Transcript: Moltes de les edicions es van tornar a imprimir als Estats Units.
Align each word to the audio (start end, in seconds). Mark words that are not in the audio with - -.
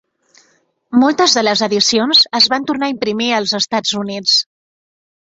Moltes 1.01 1.35
de 1.39 1.43
les 1.43 1.61
edicions 1.67 2.21
es 2.39 2.47
van 2.53 2.65
tornar 2.71 2.87
a 2.89 2.93
imprimir 2.93 3.27
als 3.41 3.53
Estats 3.59 3.93
Units. 3.99 4.39